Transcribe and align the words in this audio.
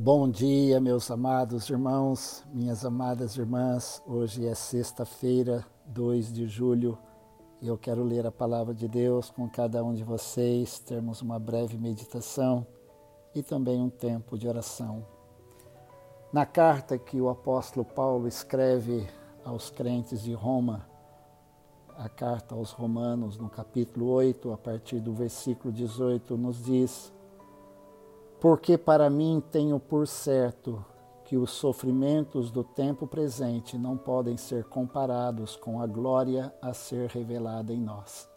Bom 0.00 0.30
dia, 0.30 0.78
meus 0.80 1.10
amados 1.10 1.68
irmãos, 1.68 2.44
minhas 2.54 2.84
amadas 2.84 3.36
irmãs. 3.36 4.00
Hoje 4.06 4.46
é 4.46 4.54
sexta-feira, 4.54 5.66
2 5.86 6.32
de 6.32 6.46
julho, 6.46 6.96
e 7.60 7.66
eu 7.66 7.76
quero 7.76 8.04
ler 8.04 8.24
a 8.24 8.30
palavra 8.30 8.72
de 8.72 8.86
Deus 8.86 9.28
com 9.28 9.48
cada 9.48 9.82
um 9.82 9.92
de 9.92 10.04
vocês, 10.04 10.78
termos 10.78 11.20
uma 11.20 11.36
breve 11.36 11.76
meditação 11.76 12.64
e 13.34 13.42
também 13.42 13.82
um 13.82 13.90
tempo 13.90 14.38
de 14.38 14.46
oração. 14.46 15.04
Na 16.32 16.46
carta 16.46 16.96
que 16.96 17.20
o 17.20 17.28
apóstolo 17.28 17.84
Paulo 17.84 18.28
escreve 18.28 19.04
aos 19.44 19.68
crentes 19.68 20.22
de 20.22 20.32
Roma, 20.32 20.88
a 21.96 22.08
carta 22.08 22.54
aos 22.54 22.70
Romanos, 22.70 23.36
no 23.36 23.50
capítulo 23.50 24.06
8, 24.10 24.52
a 24.52 24.56
partir 24.56 25.00
do 25.00 25.12
versículo 25.12 25.74
18, 25.74 26.36
nos 26.36 26.62
diz 26.62 27.12
porque 28.40 28.78
para 28.78 29.10
mim 29.10 29.42
tenho 29.50 29.80
por 29.80 30.06
certo 30.06 30.84
que 31.24 31.36
os 31.36 31.50
sofrimentos 31.50 32.50
do 32.50 32.64
tempo 32.64 33.06
presente 33.06 33.76
não 33.76 33.96
podem 33.96 34.36
ser 34.36 34.64
comparados 34.64 35.56
com 35.56 35.82
a 35.82 35.86
glória 35.86 36.54
a 36.62 36.72
ser 36.72 37.10
revelada 37.10 37.72
em 37.72 37.80
nós. 37.80 38.28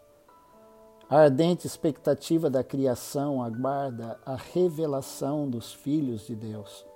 A 1.08 1.20
ardente 1.20 1.66
expectativa 1.66 2.50
da 2.50 2.64
criação 2.64 3.42
aguarda 3.42 4.18
a 4.26 4.34
revelação 4.34 5.48
dos 5.48 5.72
filhos 5.72 6.26
de 6.26 6.34
Deus. 6.34 6.86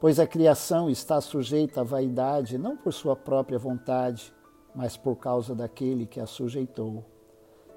Pois 0.00 0.18
a 0.18 0.26
criação 0.26 0.90
está 0.90 1.20
sujeita 1.20 1.80
à 1.80 1.84
vaidade 1.84 2.58
não 2.58 2.76
por 2.76 2.92
sua 2.92 3.16
própria 3.16 3.58
vontade, 3.58 4.32
mas 4.74 4.96
por 4.96 5.16
causa 5.16 5.54
daquele 5.54 6.06
que 6.06 6.20
a 6.20 6.26
sujeitou 6.26 7.17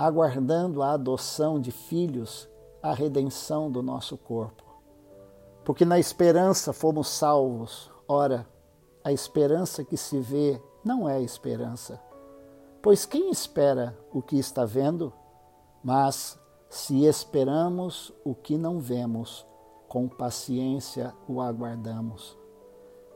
aguardando 0.00 0.82
a 0.82 0.92
adoção 0.92 1.60
de 1.60 1.70
filhos, 1.70 2.48
a 2.82 2.94
redenção 2.94 3.70
do 3.70 3.82
nosso 3.82 4.16
corpo. 4.16 4.64
Porque 5.62 5.84
na 5.84 5.98
esperança 5.98 6.72
fomos 6.72 7.06
salvos. 7.06 7.90
Ora, 8.08 8.48
a 9.04 9.12
esperança 9.12 9.84
que 9.84 9.98
se 9.98 10.18
vê 10.18 10.58
não 10.82 11.06
é 11.06 11.20
esperança. 11.20 12.00
Pois 12.80 13.04
quem 13.04 13.30
espera 13.30 13.94
o 14.10 14.22
que 14.22 14.38
está 14.38 14.64
vendo? 14.64 15.12
Mas 15.84 16.40
se 16.70 17.04
esperamos 17.04 18.10
o 18.24 18.34
que 18.34 18.56
não 18.56 18.80
vemos, 18.80 19.46
com 19.86 20.08
paciência 20.08 21.14
o 21.28 21.42
aguardamos. 21.42 22.38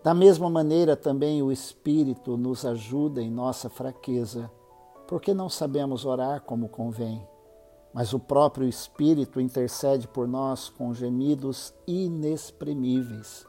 Da 0.02 0.12
mesma 0.12 0.50
maneira, 0.50 0.94
também 0.94 1.42
o 1.42 1.50
Espírito 1.50 2.36
nos 2.36 2.66
ajuda 2.66 3.22
em 3.22 3.30
nossa 3.30 3.70
fraqueza 3.70 4.50
porque 5.06 5.34
não 5.34 5.48
sabemos 5.48 6.04
orar 6.04 6.42
como 6.42 6.68
convém. 6.68 7.26
Mas 7.92 8.12
o 8.12 8.18
próprio 8.18 8.66
Espírito 8.66 9.40
intercede 9.40 10.08
por 10.08 10.26
nós 10.26 10.68
com 10.68 10.92
gemidos 10.92 11.72
inexprimíveis. 11.86 13.46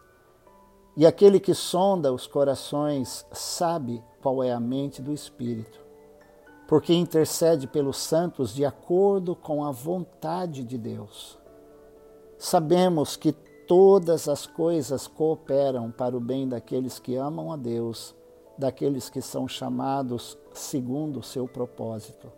E 0.96 1.06
aquele 1.06 1.40
que 1.40 1.54
sonda 1.54 2.14
os 2.14 2.28
corações 2.28 3.26
sabe 3.32 4.04
qual 4.22 4.44
é 4.44 4.52
a 4.52 4.60
mente 4.60 5.02
do 5.02 5.12
Espírito, 5.12 5.80
porque 6.68 6.94
intercede 6.94 7.68
pelos 7.68 7.98
santos 7.98 8.54
de 8.54 8.64
acordo 8.64 9.36
com 9.36 9.66
a 9.66 9.72
vontade 9.72 10.64
de 10.64 10.78
Deus. 10.78 11.38
Sabemos 12.38 13.18
que 13.18 13.34
todas 13.34 14.30
as 14.30 14.46
coisas 14.46 15.08
cooperam 15.08 15.92
para 15.92 16.16
o 16.16 16.20
bem 16.20 16.48
daqueles 16.48 17.00
que 17.00 17.16
amam 17.16 17.52
a 17.52 17.58
Deus 17.58 18.16
daqueles 18.58 19.10
que 19.10 19.22
são 19.22 19.48
chamados 19.48 20.38
segundo 20.54 21.20
o 21.20 21.24
seu 21.24 21.48
propósito. 21.48 22.32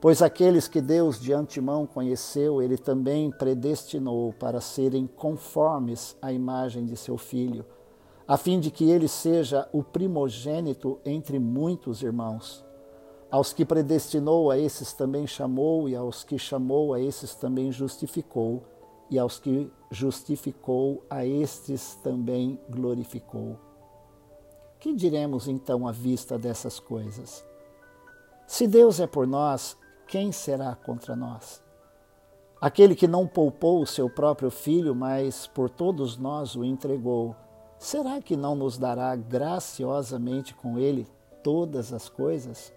Pois 0.00 0.22
aqueles 0.22 0.66
que 0.66 0.80
Deus 0.80 1.20
de 1.20 1.32
antemão 1.32 1.86
conheceu, 1.86 2.62
ele 2.62 2.78
também 2.78 3.30
predestinou 3.30 4.32
para 4.32 4.60
serem 4.60 5.06
conformes 5.06 6.16
à 6.22 6.32
imagem 6.32 6.86
de 6.86 6.96
seu 6.96 7.18
filho, 7.18 7.66
a 8.26 8.38
fim 8.38 8.58
de 8.58 8.70
que 8.70 8.88
ele 8.88 9.08
seja 9.08 9.68
o 9.72 9.82
primogênito 9.82 10.98
entre 11.04 11.38
muitos 11.38 12.02
irmãos. 12.02 12.64
Aos 13.30 13.52
que 13.52 13.64
predestinou, 13.64 14.50
a 14.50 14.58
esses 14.58 14.92
também 14.94 15.26
chamou, 15.26 15.88
e 15.88 15.94
aos 15.94 16.24
que 16.24 16.38
chamou, 16.38 16.94
a 16.94 17.00
esses 17.00 17.34
também 17.34 17.70
justificou, 17.70 18.62
e 19.10 19.18
aos 19.18 19.38
que 19.38 19.70
justificou, 19.90 21.04
a 21.10 21.26
estes 21.26 21.96
também 22.02 22.58
glorificou. 22.70 23.69
Que 24.80 24.94
diremos 24.94 25.46
então 25.46 25.86
à 25.86 25.92
vista 25.92 26.38
dessas 26.38 26.80
coisas? 26.80 27.44
Se 28.46 28.66
Deus 28.66 28.98
é 28.98 29.06
por 29.06 29.26
nós, 29.26 29.76
quem 30.08 30.32
será 30.32 30.74
contra 30.74 31.14
nós? 31.14 31.62
Aquele 32.58 32.94
que 32.94 33.06
não 33.06 33.26
poupou 33.26 33.82
o 33.82 33.86
seu 33.86 34.08
próprio 34.08 34.50
filho, 34.50 34.94
mas 34.94 35.46
por 35.46 35.68
todos 35.68 36.16
nós 36.16 36.56
o 36.56 36.64
entregou, 36.64 37.36
será 37.78 38.22
que 38.22 38.38
não 38.38 38.54
nos 38.54 38.78
dará 38.78 39.14
graciosamente 39.14 40.54
com 40.54 40.78
ele 40.78 41.06
todas 41.42 41.92
as 41.92 42.08
coisas? 42.08 42.72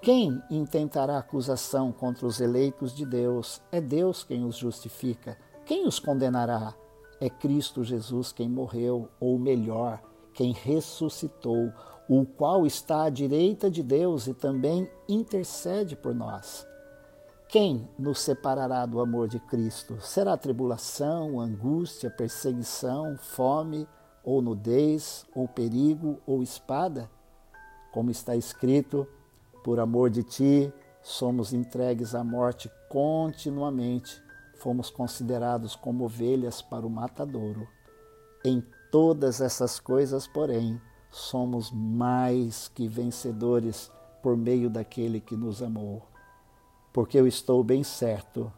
Quem 0.00 0.40
intentará 0.48 1.18
acusação 1.18 1.90
contra 1.90 2.26
os 2.26 2.40
eleitos 2.40 2.94
de 2.94 3.04
Deus? 3.04 3.60
É 3.72 3.80
Deus 3.80 4.22
quem 4.22 4.44
os 4.44 4.56
justifica. 4.56 5.36
Quem 5.66 5.84
os 5.84 5.98
condenará? 5.98 6.74
É 7.20 7.28
Cristo 7.28 7.82
Jesus 7.82 8.32
quem 8.32 8.48
morreu, 8.48 9.08
ou 9.20 9.38
melhor, 9.38 10.00
quem 10.34 10.52
ressuscitou, 10.52 11.72
o 12.08 12.24
qual 12.24 12.66
está 12.66 13.04
à 13.04 13.10
direita 13.10 13.70
de 13.70 13.82
Deus 13.82 14.26
e 14.26 14.34
também 14.34 14.90
intercede 15.08 15.96
por 15.96 16.14
nós. 16.14 16.66
Quem 17.48 17.86
nos 17.98 18.20
separará 18.20 18.86
do 18.86 18.98
amor 19.00 19.28
de 19.28 19.38
Cristo? 19.38 20.00
Será 20.00 20.36
tribulação, 20.36 21.38
angústia, 21.38 22.10
perseguição, 22.10 23.16
fome, 23.18 23.86
ou 24.24 24.40
nudez, 24.40 25.26
ou 25.34 25.46
perigo, 25.46 26.18
ou 26.26 26.42
espada? 26.42 27.10
Como 27.92 28.10
está 28.10 28.34
escrito, 28.34 29.06
por 29.62 29.78
amor 29.78 30.08
de 30.08 30.22
ti, 30.22 30.72
somos 31.02 31.52
entregues 31.52 32.14
à 32.14 32.24
morte 32.24 32.70
continuamente, 32.88 34.22
fomos 34.54 34.88
considerados 34.88 35.76
como 35.76 36.04
ovelhas 36.04 36.62
para 36.62 36.86
o 36.86 36.90
matadouro. 36.90 37.68
Em 38.44 38.64
todas 38.92 39.40
essas 39.40 39.80
coisas, 39.80 40.26
porém, 40.26 40.78
somos 41.10 41.70
mais 41.70 42.68
que 42.68 42.86
vencedores 42.86 43.90
por 44.22 44.36
meio 44.36 44.68
daquele 44.68 45.18
que 45.18 45.34
nos 45.34 45.62
amou. 45.62 46.02
Porque 46.92 47.18
eu 47.18 47.26
estou 47.26 47.64
bem 47.64 47.82
certo 47.82 48.52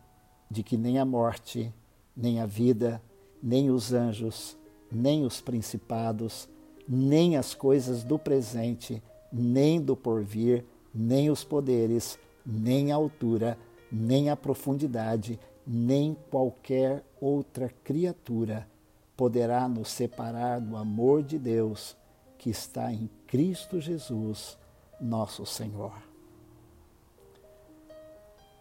de 0.51 0.65
que 0.65 0.77
nem 0.77 0.99
a 0.99 1.05
morte, 1.05 1.73
nem 2.17 2.41
a 2.41 2.47
vida, 2.47 3.01
nem 3.41 3.71
os 3.71 3.93
anjos, 3.93 4.57
nem 4.91 5.25
os 5.25 5.41
principados, 5.41 6.49
nem 6.87 7.37
as 7.37 7.55
coisas 7.55 8.03
do 8.03 8.19
presente, 8.19 9.01
nem 9.33 9.81
do 9.81 9.95
porvir, 9.95 10.65
nem 10.93 11.31
os 11.31 11.45
poderes, 11.45 12.19
nem 12.45 12.91
a 12.91 12.97
altura, 12.97 13.57
nem 13.91 14.31
a 14.31 14.37
profundidade, 14.37 15.39
nem 15.65 16.17
qualquer 16.29 17.05
outra 17.21 17.71
criatura 17.85 18.74
poderá 19.17 19.69
nos 19.69 19.89
separar 19.89 20.61
do 20.61 20.77
amor 20.77 21.23
de 21.23 21.39
Deus 21.39 21.97
que 22.39 22.51
está 22.51 22.93
em 22.93 23.09
Cristo 23.27 23.81
Jesus, 23.81 24.59
nosso 25.01 25.47
Senhor. 25.47 25.93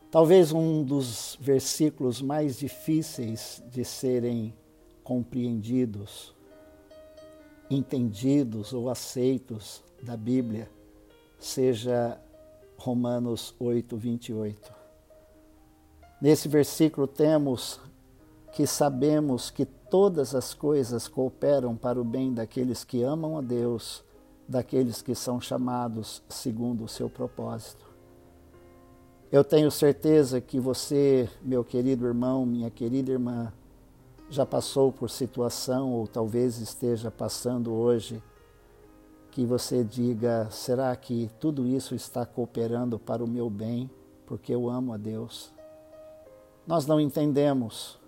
Talvez 0.09 0.51
um 0.51 0.83
dos 0.83 1.38
versículos 1.41 2.21
mais 2.21 2.59
difíceis 2.59 3.63
de 3.71 3.83
serem 3.83 4.53
compreendidos, 5.03 6.33
entendidos 7.69 8.73
ou 8.73 8.89
aceitos 8.89 9.83
da 10.01 10.15
Bíblia 10.15 10.69
seja 11.39 12.17
Romanos 12.77 13.53
8, 13.59 13.97
28. 13.97 14.73
Nesse 16.21 16.47
versículo 16.47 17.05
temos 17.05 17.79
que 18.53 18.67
sabemos 18.67 19.50
que 19.50 19.65
todas 19.65 20.35
as 20.35 20.53
coisas 20.53 21.07
cooperam 21.07 21.75
para 21.75 22.00
o 22.00 22.03
bem 22.03 22.31
daqueles 22.31 22.83
que 22.83 23.01
amam 23.01 23.35
a 23.35 23.41
Deus, 23.41 24.03
daqueles 24.47 25.01
que 25.01 25.15
são 25.15 25.41
chamados 25.41 26.21
segundo 26.29 26.83
o 26.83 26.88
seu 26.88 27.09
propósito. 27.09 27.83
Eu 29.31 29.44
tenho 29.44 29.71
certeza 29.71 30.39
que 30.39 30.59
você, 30.59 31.27
meu 31.41 31.63
querido 31.63 32.05
irmão, 32.05 32.45
minha 32.45 32.69
querida 32.69 33.11
irmã, 33.11 33.51
já 34.29 34.45
passou 34.45 34.91
por 34.91 35.09
situação 35.09 35.91
ou 35.91 36.07
talvez 36.07 36.59
esteja 36.59 37.09
passando 37.09 37.73
hoje, 37.73 38.21
que 39.31 39.47
você 39.47 39.83
diga: 39.83 40.47
será 40.51 40.95
que 40.95 41.27
tudo 41.39 41.65
isso 41.65 41.95
está 41.95 42.23
cooperando 42.23 43.00
para 43.00 43.23
o 43.23 43.27
meu 43.27 43.50
bem, 43.50 43.89
porque 44.27 44.53
eu 44.53 44.69
amo 44.69 44.94
a 44.94 44.97
Deus? 44.97 45.51
Nós 46.67 46.85
não 46.85 47.00
entendemos 47.00 48.02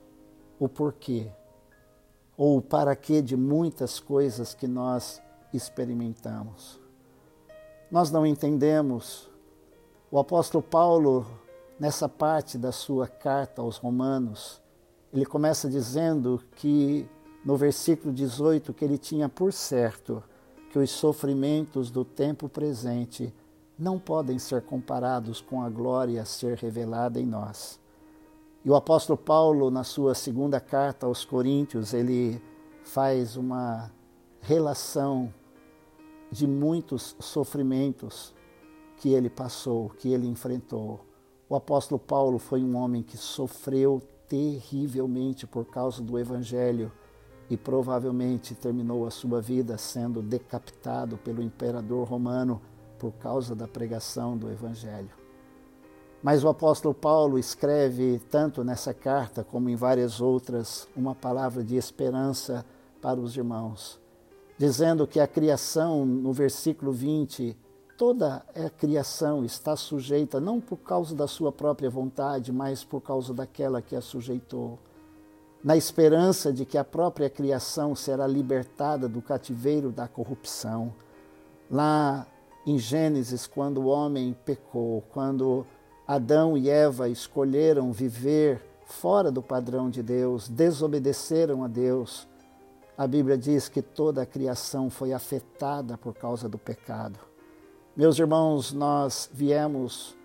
o 0.60 0.68
porquê 0.68 1.32
ou 2.38 2.58
o 2.58 2.62
para 2.62 2.96
quê 2.96 3.22
de 3.22 3.36
muitas 3.36 4.00
coisas 4.00 4.54
que 4.54 4.68
nós 4.68 5.22
experimentamos. 5.54 6.80
Nós 7.90 8.12
não 8.12 8.26
entendemos. 8.26 9.30
O 10.12 10.20
apóstolo 10.20 10.62
Paulo, 10.62 11.26
nessa 11.80 12.10
parte 12.10 12.58
da 12.58 12.72
sua 12.72 13.08
carta 13.08 13.62
aos 13.62 13.78
Romanos, 13.78 14.62
ele 15.14 15.26
começa 15.26 15.70
dizendo 15.70 16.42
que 16.56 17.08
no 17.46 17.56
versículo 17.56 18.14
18 18.14 18.74
que 18.74 18.84
ele 18.84 18.98
tinha 18.98 19.30
por 19.30 19.54
certo 19.54 20.24
que 20.72 20.80
os 20.80 20.92
sofrimentos 20.92 21.90
do 21.90 22.04
tempo 22.04 22.50
presente 22.50 23.34
não 23.78 23.98
podem 23.98 24.40
ser 24.40 24.62
comparados 24.64 25.40
com 25.40 25.62
a 25.62 25.70
glória 25.70 26.22
a 26.22 26.26
ser 26.26 26.58
revelada 26.58 27.20
em 27.20 27.26
nós. 27.26 27.80
E 28.66 28.70
o 28.70 28.74
apóstolo 28.74 29.16
Paulo, 29.16 29.70
na 29.70 29.84
sua 29.84 30.16
segunda 30.16 30.60
carta 30.60 31.06
aos 31.06 31.24
Coríntios, 31.24 31.94
ele 31.94 32.42
faz 32.84 33.38
uma 33.38 33.92
relação 34.42 35.32
de 36.32 36.48
muitos 36.48 37.16
sofrimentos 37.20 38.34
que 38.98 39.14
ele 39.14 39.30
passou, 39.30 39.90
que 39.90 40.12
ele 40.12 40.26
enfrentou. 40.26 41.06
O 41.48 41.56
apóstolo 41.56 42.00
Paulo 42.00 42.40
foi 42.40 42.64
um 42.64 42.76
homem 42.76 43.04
que 43.04 43.18
sofreu 43.18 44.02
terrivelmente 44.28 45.46
por 45.46 45.66
causa 45.66 46.02
do 46.02 46.18
evangelho 46.18 46.92
e 47.48 47.56
provavelmente 47.56 48.56
terminou 48.56 49.06
a 49.06 49.12
sua 49.12 49.40
vida 49.40 49.78
sendo 49.78 50.24
decapitado 50.24 51.18
pelo 51.18 51.44
imperador 51.44 52.08
romano 52.08 52.60
por 52.98 53.12
causa 53.14 53.54
da 53.54 53.68
pregação 53.68 54.36
do 54.36 54.50
evangelho. 54.50 55.25
Mas 56.26 56.44
o 56.44 56.50
apóstolo 56.50 56.92
Paulo 56.92 57.38
escreve, 57.38 58.20
tanto 58.32 58.64
nessa 58.64 58.96
carta 58.96 59.44
como 59.44 59.70
em 59.70 59.76
várias 59.76 60.20
outras, 60.20 60.88
uma 60.98 61.14
palavra 61.14 61.64
de 61.64 61.76
esperança 61.76 62.66
para 63.00 63.20
os 63.20 63.38
irmãos, 63.38 64.00
dizendo 64.58 65.06
que 65.06 65.20
a 65.20 65.28
criação, 65.28 66.04
no 66.04 66.34
versículo 66.34 66.92
20, 66.92 67.56
toda 67.96 68.44
a 68.56 68.70
criação 68.72 69.46
está 69.46 69.76
sujeita 69.76 70.42
não 70.42 70.60
por 70.60 70.78
causa 70.78 71.14
da 71.14 71.28
sua 71.28 71.52
própria 71.52 71.92
vontade, 71.92 72.52
mas 72.52 72.84
por 72.84 73.02
causa 73.02 73.32
daquela 73.32 73.80
que 73.80 73.96
a 73.96 74.02
sujeitou. 74.02 74.80
Na 75.64 75.78
esperança 75.78 76.52
de 76.52 76.66
que 76.66 76.80
a 76.80 76.84
própria 76.84 77.30
criação 77.30 77.94
será 77.94 78.26
libertada 78.26 79.08
do 79.08 79.22
cativeiro 79.22 79.92
da 79.92 80.08
corrupção. 80.08 80.92
Lá 81.70 82.26
em 82.66 82.80
Gênesis, 82.80 83.46
quando 83.46 83.78
o 83.78 83.86
homem 83.86 84.36
pecou, 84.44 85.04
quando 85.14 85.68
Adão 86.08 86.56
e 86.56 86.70
Eva 86.70 87.10
escolheram 87.10 87.92
viver 87.92 88.62
fora 88.86 89.32
do 89.32 89.42
padrão 89.42 89.90
de 89.90 90.04
Deus, 90.04 90.48
desobedeceram 90.48 91.64
a 91.64 91.68
Deus. 91.68 92.28
A 92.96 93.08
Bíblia 93.08 93.36
diz 93.36 93.68
que 93.68 93.82
toda 93.82 94.22
a 94.22 94.26
criação 94.26 94.90
foi 94.90 95.14
afetada 95.14 95.98
por 95.98 96.14
causa 96.14 96.48
do 96.48 96.60
pecado. 96.60 97.20
Meus 97.96 98.20
irmãos, 98.20 98.72
nós 98.72 99.28
viemos, 99.34 100.16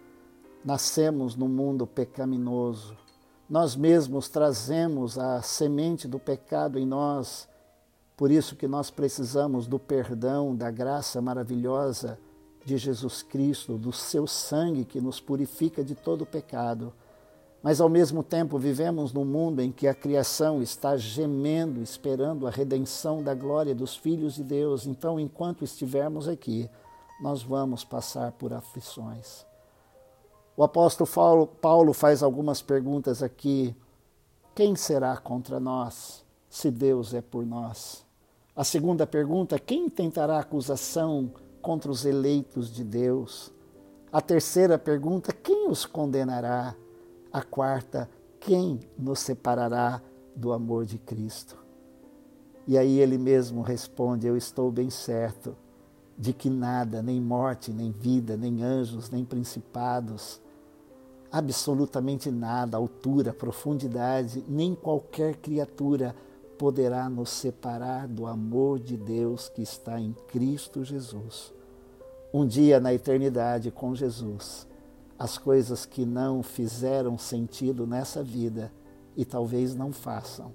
nascemos 0.62 1.34
no 1.34 1.48
mundo 1.48 1.86
pecaminoso. 1.86 2.94
Nós 3.48 3.74
mesmos 3.74 4.28
trazemos 4.28 5.18
a 5.18 5.40
semente 5.40 6.06
do 6.06 6.18
pecado 6.18 6.78
em 6.78 6.84
nós. 6.84 7.48
Por 8.18 8.30
isso 8.30 8.54
que 8.54 8.68
nós 8.68 8.90
precisamos 8.90 9.66
do 9.66 9.78
perdão, 9.78 10.54
da 10.54 10.70
graça 10.70 11.22
maravilhosa 11.22 12.18
de 12.64 12.76
Jesus 12.76 13.22
Cristo, 13.22 13.78
do 13.78 13.92
seu 13.92 14.26
sangue 14.26 14.84
que 14.84 15.00
nos 15.00 15.20
purifica 15.20 15.82
de 15.82 15.94
todo 15.94 16.26
pecado. 16.26 16.92
Mas 17.62 17.80
ao 17.80 17.88
mesmo 17.88 18.22
tempo 18.22 18.58
vivemos 18.58 19.12
num 19.12 19.24
mundo 19.24 19.60
em 19.60 19.70
que 19.70 19.86
a 19.86 19.94
criação 19.94 20.62
está 20.62 20.96
gemendo, 20.96 21.82
esperando 21.82 22.46
a 22.46 22.50
redenção 22.50 23.22
da 23.22 23.34
glória 23.34 23.74
dos 23.74 23.94
filhos 23.94 24.34
de 24.34 24.42
Deus. 24.42 24.86
Então, 24.86 25.20
enquanto 25.20 25.64
estivermos 25.64 26.26
aqui, 26.26 26.70
nós 27.20 27.42
vamos 27.42 27.84
passar 27.84 28.32
por 28.32 28.52
aflições. 28.52 29.44
O 30.56 30.64
apóstolo 30.64 31.46
Paulo 31.46 31.92
faz 31.92 32.22
algumas 32.22 32.62
perguntas 32.62 33.22
aqui. 33.22 33.74
Quem 34.54 34.74
será 34.74 35.16
contra 35.16 35.60
nós, 35.60 36.24
se 36.48 36.70
Deus 36.70 37.12
é 37.12 37.20
por 37.20 37.44
nós? 37.44 38.04
A 38.56 38.64
segunda 38.64 39.06
pergunta: 39.06 39.58
quem 39.58 39.88
tentará 39.88 40.38
acusação 40.38 41.30
contra 41.60 41.90
os 41.90 42.04
eleitos 42.04 42.72
de 42.72 42.84
Deus. 42.84 43.52
A 44.12 44.20
terceira 44.20 44.78
pergunta: 44.78 45.32
quem 45.32 45.68
os 45.68 45.84
condenará? 45.86 46.74
A 47.32 47.42
quarta: 47.42 48.08
quem 48.40 48.80
nos 48.98 49.20
separará 49.20 50.02
do 50.34 50.52
amor 50.52 50.84
de 50.84 50.98
Cristo? 50.98 51.56
E 52.66 52.76
aí 52.76 52.98
ele 52.98 53.18
mesmo 53.18 53.62
responde: 53.62 54.26
Eu 54.26 54.36
estou 54.36 54.70
bem 54.70 54.90
certo 54.90 55.56
de 56.16 56.32
que 56.32 56.50
nada, 56.50 57.02
nem 57.02 57.20
morte, 57.20 57.72
nem 57.72 57.90
vida, 57.90 58.36
nem 58.36 58.62
anjos, 58.62 59.08
nem 59.10 59.24
principados, 59.24 60.40
absolutamente 61.32 62.30
nada, 62.30 62.76
altura, 62.76 63.32
profundidade, 63.32 64.44
nem 64.46 64.74
qualquer 64.74 65.36
criatura 65.36 66.14
poderá 66.60 67.08
nos 67.08 67.30
separar 67.30 68.06
do 68.06 68.26
amor 68.26 68.78
de 68.78 68.94
Deus 68.94 69.48
que 69.48 69.62
está 69.62 69.98
em 69.98 70.12
Cristo 70.28 70.84
Jesus. 70.84 71.54
Um 72.34 72.46
dia 72.46 72.78
na 72.78 72.92
eternidade 72.92 73.70
com 73.70 73.94
Jesus, 73.94 74.68
as 75.18 75.38
coisas 75.38 75.86
que 75.86 76.04
não 76.04 76.42
fizeram 76.42 77.16
sentido 77.16 77.86
nessa 77.86 78.22
vida 78.22 78.70
e 79.16 79.24
talvez 79.24 79.74
não 79.74 79.90
façam, 79.90 80.52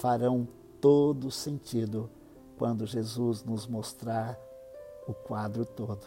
farão 0.00 0.48
todo 0.80 1.30
sentido 1.30 2.08
quando 2.56 2.86
Jesus 2.86 3.44
nos 3.44 3.66
mostrar 3.66 4.40
o 5.06 5.12
quadro 5.12 5.66
todo. 5.66 6.06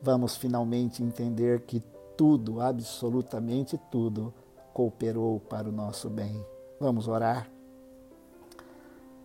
Vamos 0.00 0.36
finalmente 0.36 1.02
entender 1.02 1.62
que 1.62 1.82
tudo, 2.16 2.60
absolutamente 2.60 3.76
tudo, 3.90 4.32
cooperou 4.72 5.40
para 5.40 5.68
o 5.68 5.72
nosso 5.72 6.08
bem. 6.08 6.46
Vamos 6.78 7.08
orar? 7.08 7.50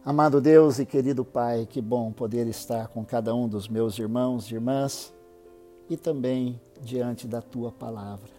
Amado 0.08 0.40
Deus 0.40 0.80
e 0.80 0.86
querido 0.86 1.26
Pai, 1.26 1.66
que 1.70 1.82
bom 1.82 2.14
poder 2.14 2.48
estar 2.48 2.88
com 2.88 3.04
cada 3.04 3.36
um 3.36 3.46
dos 3.46 3.68
meus 3.68 4.00
irmãos 4.00 4.50
e 4.50 4.54
irmãs 4.54 5.14
e 5.90 5.98
também 5.98 6.62
diante 6.80 7.28
da 7.28 7.42
tua 7.42 7.74
palavra. 7.74 8.32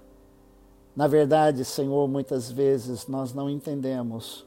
Na 0.97 1.07
verdade, 1.07 1.67
Senhor, 1.67 2.09
muitas 2.09 2.51
vezes 2.51 3.07
nós 3.07 3.35
não 3.35 3.51
entendemos 3.51 4.47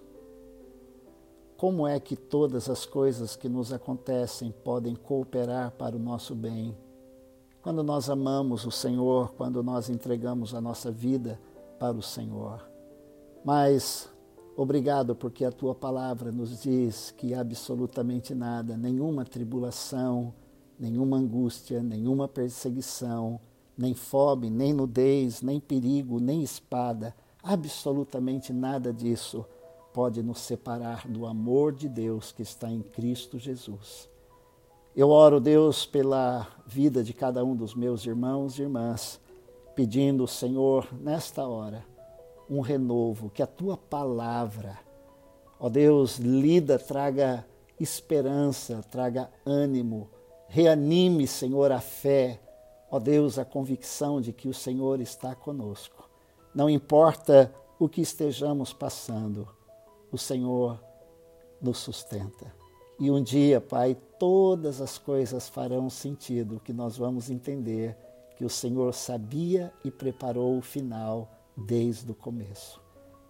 como 1.57 1.85
é 1.85 1.99
que 1.99 2.15
todas 2.15 2.67
as 2.67 2.87
coisas 2.87 3.35
que 3.35 3.47
nos 3.47 3.71
acontecem 3.71 4.51
podem 4.63 4.95
cooperar 4.95 5.69
para 5.73 5.95
o 5.95 5.99
nosso 5.99 6.33
bem. 6.33 6.75
Quando 7.61 7.83
nós 7.83 8.09
amamos 8.09 8.65
o 8.65 8.71
Senhor, 8.71 9.31
quando 9.37 9.61
nós 9.61 9.91
entregamos 9.91 10.55
a 10.55 10.59
nossa 10.59 10.89
vida 10.89 11.39
para 11.77 11.95
o 11.95 12.01
Senhor. 12.01 12.67
Mas 13.45 14.10
Obrigado 14.61 15.15
porque 15.15 15.43
a 15.43 15.51
tua 15.51 15.73
palavra 15.73 16.31
nos 16.31 16.61
diz 16.61 17.09
que 17.17 17.33
absolutamente 17.33 18.35
nada, 18.35 18.77
nenhuma 18.77 19.25
tribulação, 19.25 20.31
nenhuma 20.79 21.17
angústia, 21.17 21.81
nenhuma 21.81 22.27
perseguição, 22.27 23.39
nem 23.75 23.95
fome, 23.95 24.51
nem 24.51 24.71
nudez, 24.71 25.41
nem 25.41 25.59
perigo, 25.59 26.19
nem 26.19 26.43
espada, 26.43 27.15
absolutamente 27.41 28.53
nada 28.53 28.93
disso 28.93 29.43
pode 29.91 30.21
nos 30.21 30.37
separar 30.41 31.07
do 31.07 31.25
amor 31.25 31.73
de 31.73 31.89
Deus 31.89 32.31
que 32.31 32.43
está 32.43 32.69
em 32.69 32.83
Cristo 32.83 33.39
Jesus. 33.39 34.07
Eu 34.95 35.09
oro, 35.09 35.39
Deus, 35.39 35.87
pela 35.87 36.47
vida 36.67 37.03
de 37.03 37.15
cada 37.15 37.43
um 37.43 37.55
dos 37.55 37.73
meus 37.73 38.05
irmãos 38.05 38.59
e 38.59 38.61
irmãs, 38.61 39.19
pedindo, 39.73 40.27
Senhor, 40.27 40.87
nesta 41.01 41.47
hora, 41.47 41.83
um 42.51 42.59
renovo, 42.59 43.29
que 43.29 43.41
a 43.41 43.47
tua 43.47 43.77
palavra, 43.77 44.77
ó 45.57 45.69
Deus, 45.69 46.17
lida, 46.17 46.77
traga 46.77 47.47
esperança, 47.79 48.83
traga 48.91 49.31
ânimo, 49.45 50.09
reanime, 50.49 51.25
Senhor, 51.25 51.71
a 51.71 51.79
fé, 51.79 52.41
ó 52.91 52.99
Deus, 52.99 53.39
a 53.39 53.45
convicção 53.45 54.19
de 54.19 54.33
que 54.33 54.49
o 54.49 54.53
Senhor 54.53 54.99
está 54.99 55.33
conosco. 55.33 56.09
Não 56.53 56.69
importa 56.69 57.53
o 57.79 57.87
que 57.87 58.01
estejamos 58.01 58.73
passando, 58.73 59.47
o 60.11 60.17
Senhor 60.17 60.77
nos 61.61 61.77
sustenta. 61.77 62.53
E 62.99 63.09
um 63.09 63.23
dia, 63.23 63.61
Pai, 63.61 63.95
todas 64.19 64.81
as 64.81 64.97
coisas 64.97 65.47
farão 65.47 65.89
sentido, 65.89 66.59
que 66.59 66.73
nós 66.73 66.97
vamos 66.97 67.29
entender 67.29 67.95
que 68.35 68.43
o 68.43 68.49
Senhor 68.49 68.93
sabia 68.93 69.71
e 69.85 69.89
preparou 69.89 70.57
o 70.57 70.61
final 70.61 71.40
desde 71.55 72.11
o 72.11 72.15
começo. 72.15 72.81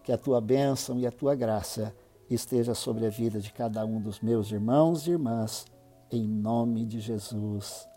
Que 0.04 0.12
a 0.12 0.18
tua 0.18 0.42
bênção 0.42 1.00
e 1.00 1.06
a 1.06 1.12
tua 1.12 1.36
graça 1.36 1.96
esteja 2.30 2.74
sobre 2.74 3.06
a 3.06 3.10
vida 3.10 3.40
de 3.40 3.52
cada 3.52 3.86
um 3.86 4.00
dos 4.02 4.20
meus 4.20 4.52
irmãos 4.52 5.08
e 5.08 5.12
irmãs, 5.12 5.66
em 6.12 6.28
nome 6.28 6.86
de 6.86 7.00
Jesus. 7.00 7.88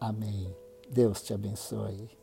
Amém. 0.00 0.54
Deus 0.90 1.22
te 1.22 1.34
abençoe. 1.34 2.19